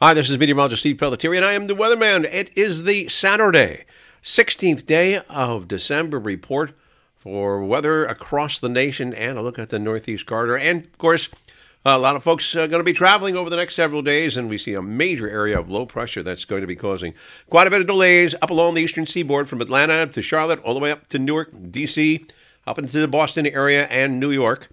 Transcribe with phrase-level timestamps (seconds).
[0.00, 2.24] Hi, this is meteorologist Steve Pelletieri, and I am the weatherman.
[2.32, 3.84] It is the Saturday,
[4.22, 6.70] 16th day of December report
[7.16, 10.56] for weather across the nation and a look at the Northeast corridor.
[10.56, 11.28] And, of course,
[11.84, 14.36] a lot of folks uh, are going to be traveling over the next several days,
[14.36, 17.12] and we see a major area of low pressure that's going to be causing
[17.50, 20.74] quite a bit of delays up along the eastern seaboard from Atlanta to Charlotte, all
[20.74, 22.24] the way up to Newark, D.C.,
[22.68, 24.68] up into the Boston area and New York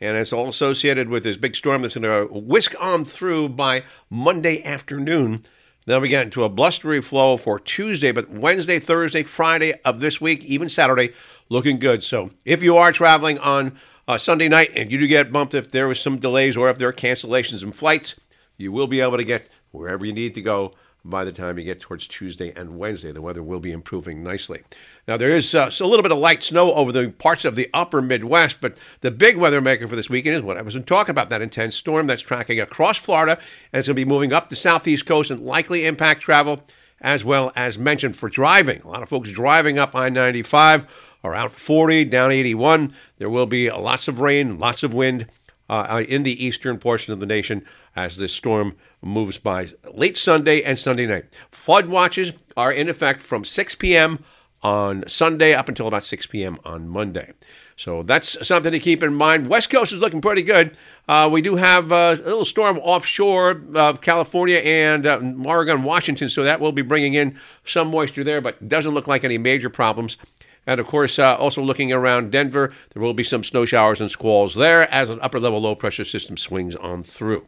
[0.00, 3.82] and it's all associated with this big storm that's going to whisk on through by
[4.10, 5.42] Monday afternoon.
[5.86, 10.20] Then we get into a blustery flow for Tuesday, but Wednesday, Thursday, Friday of this
[10.20, 11.12] week, even Saturday,
[11.48, 12.02] looking good.
[12.02, 13.78] So if you are traveling on
[14.08, 16.78] uh, Sunday night and you do get bumped, if there was some delays or if
[16.78, 18.16] there are cancellations in flights,
[18.56, 20.74] you will be able to get wherever you need to go
[21.08, 23.12] by the time you get towards Tuesday and Wednesday.
[23.12, 24.62] The weather will be improving nicely.
[25.06, 27.70] Now, there is uh, a little bit of light snow over the parts of the
[27.72, 31.10] upper Midwest, but the big weather maker for this weekend is what I was talking
[31.10, 33.38] about that intense storm that's tracking across Florida,
[33.72, 36.62] and it's going to be moving up the southeast coast and likely impact travel,
[37.00, 38.82] as well as mentioned for driving.
[38.82, 40.86] A lot of folks driving up I 95
[41.24, 42.92] around 40, down 81.
[43.18, 45.26] There will be lots of rain, lots of wind
[45.68, 47.64] uh, in the eastern portion of the nation
[47.94, 51.24] as this storm moves by late Sunday and Sunday night.
[51.50, 54.24] Flood watches are in effect from 6 p.m.
[54.62, 56.58] on Sunday up until about 6 p.m.
[56.64, 57.32] on Monday.
[57.76, 59.48] So that's something to keep in mind.
[59.48, 60.76] West Coast is looking pretty good.
[61.08, 66.30] Uh, we do have uh, a little storm offshore of California and uh, Oregon, Washington,
[66.30, 69.68] so that will be bringing in some moisture there, but doesn't look like any major
[69.68, 70.16] problems.
[70.66, 74.10] And of course, uh, also looking around Denver, there will be some snow showers and
[74.10, 77.46] squalls there as an upper level low pressure system swings on through.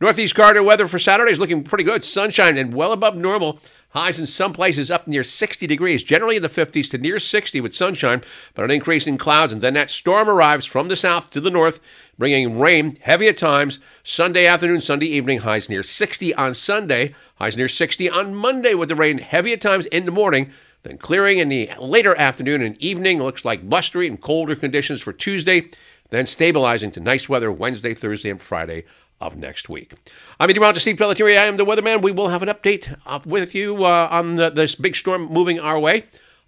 [0.00, 2.04] Northeast corridor weather for Saturday is looking pretty good.
[2.04, 3.60] Sunshine and well above normal.
[3.90, 7.60] Highs in some places up near 60 degrees, generally in the 50s to near 60
[7.60, 8.22] with sunshine,
[8.54, 9.52] but an increase in clouds.
[9.52, 11.80] And then that storm arrives from the south to the north,
[12.16, 13.80] bringing rain, heavy at times.
[14.04, 18.90] Sunday afternoon, Sunday evening, highs near 60 on Sunday, highs near 60 on Monday with
[18.90, 20.52] the rain, heavy at times in the morning.
[20.82, 25.12] Then clearing in the later afternoon and evening looks like blustery and colder conditions for
[25.12, 25.68] Tuesday,
[26.08, 28.84] then stabilizing to nice weather Wednesday, Thursday, and Friday
[29.20, 29.92] of next week.
[30.38, 31.38] I'm meteorologist Steve Pelletieri.
[31.38, 32.02] I am the weatherman.
[32.02, 32.96] We will have an update
[33.26, 36.04] with you uh, on the, this big storm moving our way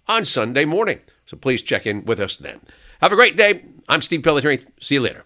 [0.07, 0.99] on Sunday morning.
[1.25, 2.59] So please check in with us then.
[3.01, 3.63] Have a great day.
[3.87, 4.65] I'm Steve Pelletieri.
[4.81, 5.23] See you later.